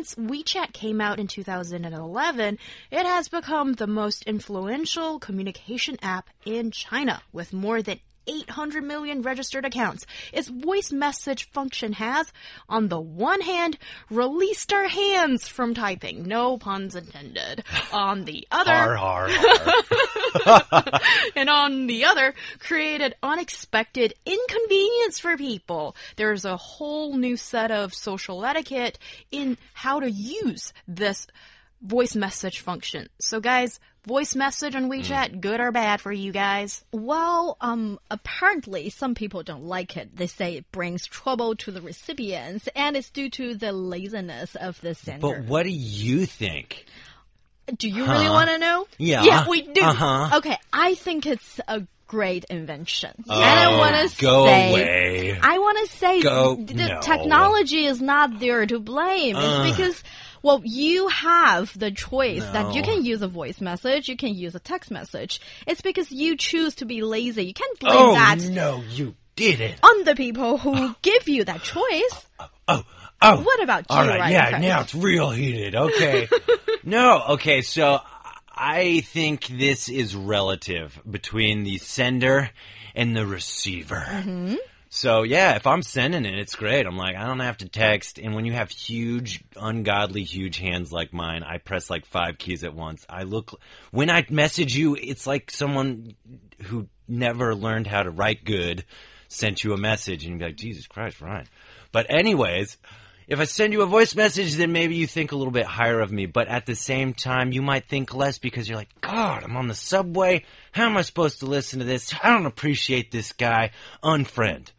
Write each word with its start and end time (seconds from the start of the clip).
Since 0.00 0.14
WeChat 0.14 0.72
came 0.72 0.98
out 0.98 1.18
in 1.20 1.26
2011, 1.26 2.58
it 2.90 3.04
has 3.04 3.28
become 3.28 3.74
the 3.74 3.86
most 3.86 4.22
influential 4.22 5.18
communication 5.18 5.98
app 6.00 6.30
in 6.46 6.70
China 6.70 7.20
with 7.34 7.52
more 7.52 7.82
than 7.82 8.00
800 8.26 8.84
million 8.84 9.22
registered 9.22 9.64
accounts. 9.64 10.06
Its 10.32 10.48
voice 10.48 10.92
message 10.92 11.50
function 11.50 11.94
has, 11.94 12.32
on 12.68 12.88
the 12.88 13.00
one 13.00 13.40
hand, 13.40 13.78
released 14.10 14.72
our 14.72 14.88
hands 14.88 15.48
from 15.48 15.74
typing. 15.74 16.24
No 16.24 16.58
puns 16.58 16.94
intended. 16.94 17.64
On 17.92 18.24
the 18.24 18.46
other, 18.50 18.96
har, 18.96 19.28
har, 19.30 20.62
har. 20.70 21.00
and 21.36 21.50
on 21.50 21.86
the 21.86 22.04
other, 22.04 22.34
created 22.58 23.14
unexpected 23.22 24.14
inconvenience 24.24 25.18
for 25.18 25.36
people. 25.36 25.96
There's 26.16 26.44
a 26.44 26.56
whole 26.56 27.16
new 27.16 27.36
set 27.36 27.70
of 27.70 27.94
social 27.94 28.44
etiquette 28.44 28.98
in 29.30 29.58
how 29.74 30.00
to 30.00 30.10
use 30.10 30.72
this 30.86 31.26
voice 31.82 32.14
message 32.14 32.60
function. 32.60 33.08
So 33.20 33.40
guys, 33.40 33.80
voice 34.06 34.34
message 34.34 34.74
on 34.74 34.90
WeChat, 34.90 35.40
good 35.40 35.60
or 35.60 35.72
bad 35.72 36.00
for 36.00 36.12
you 36.12 36.32
guys? 36.32 36.84
Well, 36.92 37.56
um, 37.60 37.98
apparently 38.10 38.90
some 38.90 39.14
people 39.14 39.42
don't 39.42 39.64
like 39.64 39.96
it. 39.96 40.16
They 40.16 40.26
say 40.26 40.56
it 40.56 40.70
brings 40.72 41.06
trouble 41.06 41.54
to 41.56 41.70
the 41.70 41.80
recipients 41.82 42.68
and 42.74 42.96
it's 42.96 43.10
due 43.10 43.30
to 43.30 43.54
the 43.54 43.72
laziness 43.72 44.54
of 44.56 44.80
the 44.80 44.94
sender. 44.94 45.20
But 45.20 45.44
what 45.44 45.64
do 45.64 45.70
you 45.70 46.26
think? 46.26 46.86
do 47.78 47.88
you 47.88 48.04
really 48.04 48.28
want 48.28 48.50
to 48.50 48.58
know? 48.58 48.86
Yeah. 48.98 49.22
Yeah, 49.22 49.48
we 49.48 49.62
do. 49.62 49.80
Uh-huh. 49.80 50.38
Okay, 50.38 50.56
I 50.72 50.94
think 50.96 51.24
it's 51.26 51.60
a 51.68 51.82
great 52.08 52.44
invention. 52.50 53.12
and 53.16 53.24
Oh, 53.28 53.34
I 53.40 53.78
want 53.78 54.10
to 54.10 54.20
go 54.20 54.44
say, 54.46 54.70
away. 54.70 55.38
I 55.40 55.58
want 55.58 55.78
to 55.88 55.96
say 55.96 56.20
Go- 56.22 56.56
the 56.56 56.88
no. 56.88 57.00
technology 57.00 57.84
is 57.84 58.02
not 58.02 58.40
there 58.40 58.66
to 58.66 58.80
blame. 58.80 59.36
It's 59.38 59.76
because 59.76 60.02
well, 60.42 60.60
you 60.64 61.08
have 61.08 61.78
the 61.78 61.90
choice 61.90 62.44
that 62.44 62.74
you 62.74 62.82
can 62.82 63.04
use 63.04 63.22
a 63.22 63.28
voice 63.28 63.60
message, 63.60 64.08
you 64.08 64.16
can 64.16 64.34
use 64.34 64.54
a 64.54 64.60
text 64.60 64.90
message. 64.90 65.40
It's 65.66 65.80
because 65.80 66.10
you 66.10 66.36
choose 66.36 66.74
to 66.76 66.84
be 66.84 67.02
lazy. 67.02 67.44
You 67.44 67.54
can't 67.54 67.78
blame 67.78 67.94
Oh, 67.96 68.12
that 68.14 68.38
no, 68.40 68.82
you 68.90 69.14
didn't. 69.36 69.76
on 69.82 70.04
the 70.04 70.14
people 70.14 70.58
who 70.58 70.94
give 71.02 71.28
you 71.28 71.44
that 71.44 71.62
choice. 71.62 72.26
Oh, 72.68 72.82
oh. 73.22 73.40
What 73.42 73.62
about 73.62 73.86
you, 73.90 73.96
All 73.96 74.06
right, 74.06 74.20
Ryan 74.20 74.32
yeah, 74.32 74.50
Price? 74.50 74.62
now 74.62 74.80
it's 74.82 74.94
real 74.94 75.30
heated. 75.30 75.74
Okay. 75.74 76.28
no, 76.84 77.22
okay, 77.30 77.62
so 77.62 78.00
I 78.54 79.00
think 79.00 79.46
this 79.46 79.88
is 79.88 80.14
relative 80.16 81.00
between 81.10 81.64
the 81.64 81.78
sender 81.78 82.50
and 82.94 83.16
the 83.16 83.26
receiver. 83.26 84.04
Mm-hmm. 84.08 84.56
So 84.92 85.22
yeah, 85.22 85.54
if 85.54 85.68
I'm 85.68 85.82
sending 85.82 86.24
it, 86.24 86.36
it's 86.36 86.56
great. 86.56 86.84
I'm 86.84 86.96
like, 86.96 87.14
I 87.14 87.24
don't 87.24 87.38
have 87.38 87.58
to 87.58 87.68
text. 87.68 88.18
And 88.18 88.34
when 88.34 88.44
you 88.44 88.52
have 88.54 88.70
huge, 88.70 89.42
ungodly, 89.54 90.24
huge 90.24 90.58
hands 90.58 90.92
like 90.92 91.12
mine, 91.12 91.44
I 91.44 91.58
press 91.58 91.88
like 91.88 92.06
five 92.06 92.38
keys 92.38 92.64
at 92.64 92.74
once. 92.74 93.06
I 93.08 93.22
look, 93.22 93.60
when 93.92 94.10
I 94.10 94.26
message 94.30 94.76
you, 94.76 94.96
it's 94.96 95.28
like 95.28 95.52
someone 95.52 96.16
who 96.64 96.88
never 97.06 97.54
learned 97.54 97.86
how 97.86 98.02
to 98.02 98.10
write 98.10 98.44
good 98.44 98.84
sent 99.28 99.62
you 99.62 99.72
a 99.74 99.78
message 99.78 100.24
and 100.24 100.32
you'd 100.32 100.38
be 100.40 100.46
like, 100.46 100.56
Jesus 100.56 100.88
Christ, 100.88 101.20
Ryan. 101.20 101.46
But 101.92 102.06
anyways, 102.10 102.76
if 103.28 103.38
I 103.38 103.44
send 103.44 103.72
you 103.72 103.82
a 103.82 103.86
voice 103.86 104.16
message, 104.16 104.54
then 104.56 104.72
maybe 104.72 104.96
you 104.96 105.06
think 105.06 105.30
a 105.30 105.36
little 105.36 105.52
bit 105.52 105.66
higher 105.66 106.00
of 106.00 106.10
me. 106.10 106.26
But 106.26 106.48
at 106.48 106.66
the 106.66 106.74
same 106.74 107.14
time, 107.14 107.52
you 107.52 107.62
might 107.62 107.86
think 107.86 108.12
less 108.12 108.38
because 108.38 108.68
you're 108.68 108.76
like, 108.76 109.00
God, 109.00 109.44
I'm 109.44 109.56
on 109.56 109.68
the 109.68 109.74
subway. 109.76 110.44
How 110.72 110.86
am 110.86 110.96
I 110.96 111.02
supposed 111.02 111.38
to 111.38 111.46
listen 111.46 111.78
to 111.78 111.84
this? 111.84 112.12
I 112.24 112.30
don't 112.30 112.46
appreciate 112.46 113.12
this 113.12 113.32
guy. 113.32 113.70
Unfriend. 114.02 114.72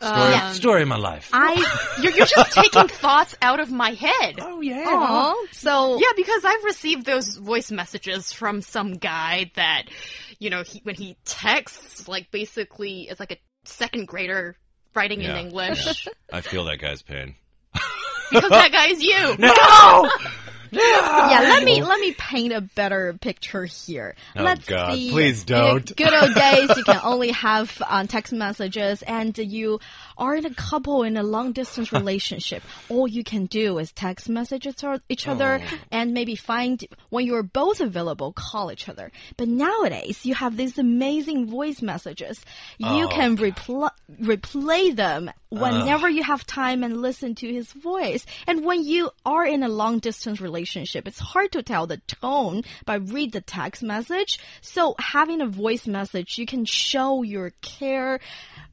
Story, 0.00 0.34
um, 0.34 0.52
story 0.54 0.82
of 0.82 0.88
my 0.88 0.96
life. 0.98 1.30
I 1.32 1.54
You're, 2.02 2.12
you're 2.12 2.26
just 2.26 2.52
taking 2.52 2.86
thoughts 2.88 3.34
out 3.40 3.60
of 3.60 3.70
my 3.72 3.90
head. 3.92 4.36
oh 4.40 4.60
yeah. 4.60 4.84
oh, 4.88 5.46
so 5.52 5.98
Yeah, 5.98 6.12
because 6.16 6.44
I've 6.44 6.64
received 6.64 7.06
those 7.06 7.36
voice 7.36 7.70
messages 7.70 8.30
from 8.32 8.60
some 8.60 8.94
guy 8.94 9.50
that, 9.56 9.84
you 10.38 10.50
know, 10.50 10.62
he, 10.64 10.80
when 10.82 10.96
he 10.96 11.16
texts, 11.24 12.08
like 12.08 12.30
basically 12.30 13.08
it's 13.08 13.18
like 13.20 13.32
a 13.32 13.38
second 13.64 14.06
grader 14.06 14.56
writing 14.94 15.22
Yeah, 15.22 15.30
in 15.38 15.46
English 15.46 16.06
I 16.30 16.42
feel 16.42 16.64
that 16.66 16.78
guy's 16.78 17.00
pain. 17.02 17.34
because 18.30 18.50
that 18.50 18.72
guy's 18.72 19.02
you. 19.02 19.36
No. 19.38 20.10
Yeah, 20.72 21.38
let 21.42 21.64
me 21.64 21.82
let 21.90 22.00
me 22.00 22.12
paint 22.12 22.52
a 22.52 22.60
better 22.60 23.14
picture 23.20 23.64
here. 23.64 24.14
Oh, 24.36 24.42
Let's 24.42 24.64
God, 24.66 24.94
see. 24.94 25.10
please 25.10 25.44
don't. 25.44 25.94
good 25.96 26.12
old 26.12 26.34
days, 26.34 26.70
you 26.76 26.84
can 26.84 27.00
only 27.04 27.30
have 27.32 27.80
um, 27.86 28.06
text 28.06 28.32
messages, 28.32 29.02
and 29.02 29.36
you 29.38 29.80
are 30.18 30.34
in 30.36 30.46
a 30.46 30.54
couple 30.54 31.02
in 31.02 31.16
a 31.16 31.22
long 31.22 31.52
distance 31.52 31.92
relationship. 32.00 32.62
All 32.88 33.06
you 33.06 33.24
can 33.24 33.46
do 33.46 33.78
is 33.78 33.92
text 33.92 34.28
messages 34.28 34.74
to 34.76 35.00
each 35.08 35.26
other, 35.28 35.60
Oh. 35.62 35.78
and 35.90 36.12
maybe 36.14 36.36
find 36.36 36.84
when 37.10 37.26
you're 37.26 37.42
both 37.42 37.80
available, 37.80 38.32
call 38.32 38.70
each 38.72 38.88
other. 38.88 39.10
But 39.36 39.48
nowadays, 39.48 40.24
you 40.26 40.34
have 40.34 40.56
these 40.56 40.78
amazing 40.78 41.46
voice 41.46 41.82
messages. 41.82 42.40
You 42.78 43.04
Oh. 43.04 43.08
can 43.08 43.36
repl- 43.36 43.90
replay 44.20 44.94
them 44.94 45.30
whenever 45.48 46.08
you 46.08 46.22
have 46.22 46.46
time 46.46 46.84
and 46.84 47.02
listen 47.02 47.34
to 47.34 47.52
his 47.52 47.72
voice. 47.72 48.24
And 48.46 48.64
when 48.64 48.84
you 48.84 49.10
are 49.24 49.44
in 49.44 49.62
a 49.62 49.68
long 49.68 49.98
distance 49.98 50.40
relationship, 50.40 51.08
it's 51.08 51.18
hard 51.18 51.52
to 51.52 51.62
tell 51.62 51.86
the 51.86 51.98
tone 51.98 52.62
by 52.84 52.96
read 52.96 53.32
the 53.32 53.40
text 53.40 53.82
message. 53.82 54.38
So 54.60 54.94
having 54.98 55.40
a 55.40 55.46
voice 55.46 55.86
message, 55.86 56.38
you 56.38 56.46
can 56.46 56.64
show 56.64 57.22
your 57.22 57.50
care 57.62 58.20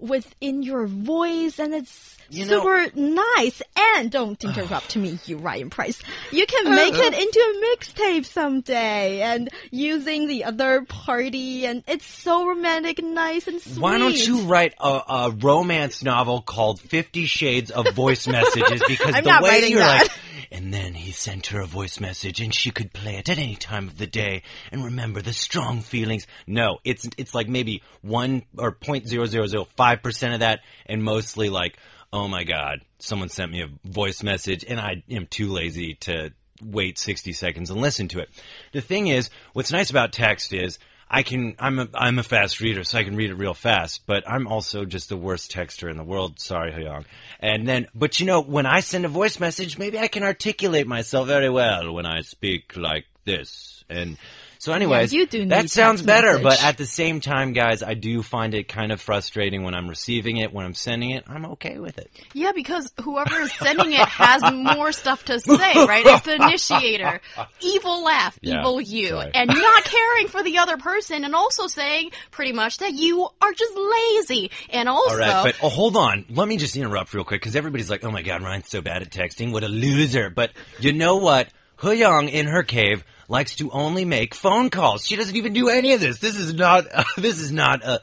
within 0.00 0.62
your 0.62 0.86
voice 0.86 1.58
and 1.58 1.74
it's 1.74 2.16
You 2.30 2.46
know- 2.46 2.60
super 2.62 2.90
nice. 2.98 3.60
And 3.96 4.10
don't 4.10 4.42
interrupt 4.42 4.96
me, 4.96 5.18
you 5.26 5.36
Ryan 5.38 5.68
Price. 5.70 6.00
You 6.30 6.46
can 6.46 6.74
make 6.74 6.94
Uh-huh. 6.94 7.02
it 7.04 7.14
into 7.14 7.40
a 7.40 7.76
mixtape 7.76 8.24
someday 8.24 9.20
and 9.22 9.48
using 9.70 10.26
the 10.26 10.44
other 10.44 10.82
party 10.88 11.66
and 11.66 11.82
it's 11.88 12.06
so 12.06 12.46
romantic 12.46 12.98
and 12.98 13.14
nice 13.14 13.46
and 13.46 13.60
sweet. 13.60 13.78
Why 13.78 13.98
don't 13.98 14.26
you 14.26 14.42
write 14.42 14.74
a, 14.80 15.00
a 15.08 15.30
romance 15.38 16.02
novel 16.02 16.40
called 16.42 16.80
Fifty 16.80 17.26
Shades 17.26 17.70
of 17.70 17.86
Voice 17.94 18.26
Messages? 18.38 18.82
Because 18.86 19.14
I'm 19.14 19.24
the 19.24 19.40
way 19.42 19.68
you're 19.68 19.80
that. 19.80 20.02
like, 20.02 20.10
and 20.50 20.72
then 20.72 20.94
he 20.94 21.12
sent 21.12 21.48
her 21.48 21.60
a 21.60 21.66
voice 21.66 22.00
message, 22.00 22.40
and 22.40 22.54
she 22.54 22.70
could 22.70 22.92
play 22.92 23.16
it 23.16 23.28
at 23.28 23.38
any 23.38 23.56
time 23.56 23.88
of 23.88 23.98
the 23.98 24.06
day, 24.06 24.42
and 24.72 24.84
remember 24.84 25.22
the 25.22 25.32
strong 25.32 25.80
feelings. 25.80 26.26
No, 26.46 26.78
it's 26.84 27.08
it's 27.16 27.34
like 27.34 27.48
maybe 27.48 27.82
one 28.02 28.42
or 28.56 28.72
point 28.72 29.08
zero 29.08 29.26
zero 29.26 29.46
zero 29.46 29.66
five 29.76 30.02
percent 30.02 30.34
of 30.34 30.40
that, 30.40 30.60
and 30.86 31.02
mostly 31.02 31.48
like, 31.48 31.78
oh 32.12 32.28
my 32.28 32.44
god, 32.44 32.80
someone 32.98 33.28
sent 33.28 33.52
me 33.52 33.62
a 33.62 33.88
voice 33.88 34.22
message, 34.22 34.64
and 34.66 34.80
I 34.80 35.02
am 35.10 35.26
too 35.26 35.50
lazy 35.52 35.94
to 36.00 36.32
wait 36.62 36.98
60 36.98 37.32
seconds 37.32 37.70
and 37.70 37.80
listen 37.80 38.08
to 38.08 38.20
it. 38.20 38.28
The 38.72 38.80
thing 38.80 39.06
is, 39.06 39.30
what's 39.52 39.72
nice 39.72 39.90
about 39.90 40.12
text 40.12 40.52
is 40.52 40.78
I 41.10 41.24
can 41.24 41.56
I'm 41.58 41.80
a 41.80 41.88
I'm 41.92 42.20
a 42.20 42.22
fast 42.22 42.60
reader, 42.60 42.84
so 42.84 42.96
I 42.96 43.04
can 43.04 43.16
read 43.16 43.30
it 43.30 43.34
real 43.34 43.52
fast, 43.52 44.02
but 44.06 44.22
I'm 44.28 44.46
also 44.46 44.84
just 44.84 45.08
the 45.08 45.16
worst 45.16 45.50
texter 45.50 45.90
in 45.90 45.96
the 45.96 46.04
world. 46.04 46.38
Sorry, 46.38 46.70
Hyung. 46.70 47.04
And 47.40 47.66
then 47.66 47.88
but 47.94 48.20
you 48.20 48.26
know, 48.26 48.40
when 48.40 48.64
I 48.64 48.78
send 48.78 49.04
a 49.04 49.08
voice 49.08 49.40
message, 49.40 49.76
maybe 49.76 49.98
I 49.98 50.06
can 50.06 50.22
articulate 50.22 50.86
myself 50.86 51.26
very 51.26 51.50
well 51.50 51.92
when 51.92 52.06
I 52.06 52.20
speak 52.20 52.76
like 52.76 53.06
this. 53.24 53.84
And 53.90 54.18
so 54.60 54.74
anyways, 54.74 55.10
you 55.10 55.26
do 55.26 55.46
that 55.46 55.70
sounds 55.70 56.02
better, 56.02 56.38
but 56.38 56.62
at 56.62 56.76
the 56.76 56.84
same 56.84 57.20
time, 57.20 57.54
guys, 57.54 57.82
I 57.82 57.94
do 57.94 58.22
find 58.22 58.52
it 58.52 58.68
kind 58.68 58.92
of 58.92 59.00
frustrating 59.00 59.62
when 59.62 59.74
I'm 59.74 59.88
receiving 59.88 60.36
it, 60.36 60.52
when 60.52 60.66
I'm 60.66 60.74
sending 60.74 61.12
it. 61.12 61.24
I'm 61.26 61.46
okay 61.52 61.78
with 61.78 61.96
it. 61.96 62.10
Yeah, 62.34 62.52
because 62.52 62.92
whoever 63.02 63.40
is 63.40 63.50
sending 63.54 63.92
it 63.92 64.06
has 64.06 64.42
more 64.52 64.92
stuff 64.92 65.24
to 65.24 65.40
say, 65.40 65.54
right? 65.86 66.04
It's 66.04 66.26
the 66.26 66.34
initiator. 66.34 67.22
Evil 67.60 68.04
laugh, 68.04 68.38
Yeah, 68.42 68.58
evil 68.60 68.82
you. 68.82 69.08
sorry. 69.08 69.30
And 69.32 69.48
not 69.48 69.84
caring 69.84 70.28
for 70.28 70.42
the 70.42 70.58
other 70.58 70.76
person 70.76 71.24
and 71.24 71.34
also 71.34 71.66
saying 71.66 72.10
pretty 72.30 72.52
much 72.52 72.78
that 72.78 72.92
you 72.92 73.28
are 73.40 73.52
just 73.54 73.72
lazy. 73.74 74.50
And 74.68 74.90
also, 74.90 75.14
All 75.14 75.18
right, 75.18 75.42
but 75.42 75.56
oh, 75.62 75.70
hold 75.70 75.96
on. 75.96 76.26
Let 76.28 76.46
me 76.46 76.58
just 76.58 76.76
interrupt 76.76 77.14
real 77.14 77.24
quick 77.24 77.40
because 77.40 77.56
everybody's 77.56 77.88
like, 77.88 78.04
"Oh 78.04 78.10
my 78.10 78.20
God, 78.20 78.42
Ryan's 78.42 78.68
so 78.68 78.82
bad 78.82 79.00
at 79.00 79.08
texting. 79.10 79.52
What 79.52 79.64
a 79.64 79.68
loser!" 79.68 80.28
But 80.28 80.50
you 80.80 80.92
know 80.92 81.16
what? 81.16 81.48
Young 81.82 82.28
in 82.28 82.46
her 82.46 82.62
cave 82.62 83.04
likes 83.30 83.54
to 83.56 83.70
only 83.70 84.04
make 84.04 84.34
phone 84.34 84.68
calls. 84.68 85.06
She 85.06 85.16
doesn't 85.16 85.36
even 85.36 85.52
do 85.52 85.68
any 85.68 85.92
of 85.92 86.00
this. 86.00 86.18
This 86.18 86.36
is 86.36 86.52
not. 86.52 86.86
Uh, 86.92 87.04
this 87.16 87.38
is 87.38 87.52
not 87.52 87.84
a. 87.84 88.02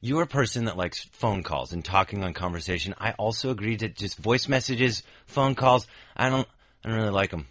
You're 0.00 0.22
a 0.22 0.26
person 0.26 0.66
that 0.66 0.76
likes 0.76 1.04
phone 1.12 1.42
calls 1.42 1.72
and 1.72 1.84
talking 1.84 2.22
on 2.22 2.32
conversation. 2.32 2.94
I 2.98 3.12
also 3.12 3.50
agree 3.50 3.76
that 3.76 3.96
just 3.96 4.16
voice 4.16 4.48
messages, 4.48 5.02
phone 5.26 5.54
calls. 5.54 5.86
I 6.16 6.30
don't. 6.30 6.46
I 6.84 6.88
don't 6.88 6.98
really 6.98 7.10
like 7.10 7.30
them. 7.30 7.48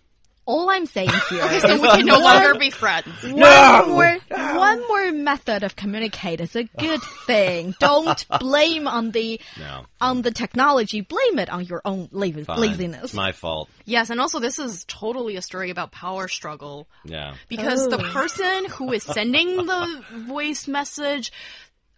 All 0.51 0.67
I'm 0.69 0.87
saying 0.87 1.11
here 1.29 1.59
So 1.59 1.79
we 1.81 1.87
can 1.89 2.05
no 2.07 2.17
longer 2.19 2.57
be 2.57 2.71
friends. 2.71 3.05
one 3.23 3.87
more 3.89 4.17
one 4.67 4.79
more 4.87 5.11
method 5.11 5.61
of 5.63 5.75
communicate 5.75 6.41
is 6.41 6.55
a 6.55 6.63
good 6.63 7.01
thing. 7.27 7.75
Don't 7.79 8.25
blame 8.39 8.87
on 8.87 9.11
the 9.11 9.39
No. 9.59 9.85
on 10.01 10.23
the 10.23 10.31
technology. 10.31 11.01
Blame 11.01 11.37
it 11.37 11.49
on 11.51 11.65
your 11.65 11.81
own 11.85 12.09
la- 12.11 12.31
Fine. 12.31 12.59
laziness. 12.59 13.03
It's 13.05 13.13
my 13.13 13.31
fault. 13.31 13.69
Yes, 13.85 14.09
and 14.09 14.19
also 14.19 14.39
this 14.39 14.57
is 14.57 14.85
totally 14.87 15.35
a 15.35 15.41
story 15.43 15.69
about 15.69 15.91
power 15.91 16.27
struggle. 16.27 16.87
Yeah. 17.05 17.35
because 17.47 17.87
the 17.87 18.01
Oh. 18.03 18.11
person 18.11 18.65
who 18.75 18.91
is 18.91 19.03
sending 19.03 19.49
the 19.67 20.03
voice 20.27 20.67
message 20.67 21.31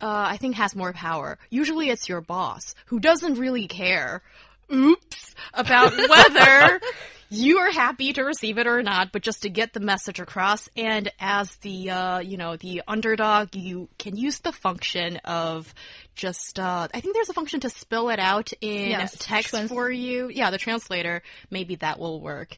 uh, 0.02 0.26
i 0.34 0.38
think 0.38 0.56
has 0.56 0.76
more 0.76 0.94
power 0.94 1.38
usually 1.50 1.90
it's 1.94 2.10
your 2.10 2.22
boss 2.22 2.74
who 2.88 3.00
doesn't 3.00 3.36
really 3.38 3.68
care 3.68 4.22
oops 4.74 5.36
about 5.54 5.92
whether 6.14 6.82
you 7.34 7.60
are 7.60 7.72
happy 7.72 8.12
to 8.12 8.24
receive 8.24 8.58
it 8.58 8.68
or 8.68 8.84
not 8.84 9.12
but 9.14 9.22
just 9.22 9.44
to 9.44 9.50
get 9.50 9.72
the 9.72 9.80
message 9.80 10.20
across 10.20 10.68
and 10.76 11.10
as 11.20 11.56
the 11.58 11.90
uh, 11.90 12.20
you 12.20 12.36
know 12.38 12.58
the 12.58 12.82
underdog 12.88 13.56
you 13.56 13.88
can 13.98 14.18
use 14.18 14.40
the 14.40 14.52
function 14.52 15.16
of 15.24 15.74
just 16.14 16.60
uh, 16.60 16.88
i 16.94 17.00
think 17.00 17.14
there's 17.16 17.30
a 17.30 17.34
function 17.34 17.62
to 17.62 17.70
spill 17.70 18.10
it 18.10 18.20
out 18.20 18.52
in 18.60 18.90
Yes, 18.90 19.16
text 19.18 19.52
trans- 19.52 19.70
for 19.72 19.90
you. 19.90 20.30
Yeah 20.30 20.52
the 20.52 20.58
translator 20.58 21.24
maybe 21.50 21.76
that 21.76 22.00
will 22.00 22.20
work 22.20 22.58